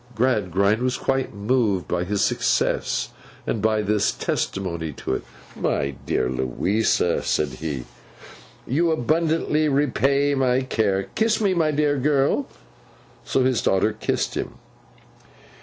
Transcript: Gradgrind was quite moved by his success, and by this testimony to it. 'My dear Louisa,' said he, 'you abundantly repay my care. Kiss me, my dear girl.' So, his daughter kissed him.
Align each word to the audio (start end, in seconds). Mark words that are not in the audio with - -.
Gradgrind 0.15 0.81
was 0.81 0.97
quite 0.97 1.31
moved 1.35 1.87
by 1.87 2.05
his 2.05 2.23
success, 2.23 3.09
and 3.45 3.61
by 3.61 3.83
this 3.83 4.11
testimony 4.11 4.91
to 4.93 5.13
it. 5.13 5.23
'My 5.55 5.91
dear 6.07 6.27
Louisa,' 6.27 7.21
said 7.21 7.49
he, 7.49 7.83
'you 8.65 8.89
abundantly 8.89 9.69
repay 9.69 10.33
my 10.33 10.61
care. 10.61 11.03
Kiss 11.13 11.39
me, 11.39 11.53
my 11.53 11.69
dear 11.69 11.99
girl.' 11.99 12.47
So, 13.23 13.43
his 13.43 13.61
daughter 13.61 13.93
kissed 13.93 14.33
him. 14.35 14.55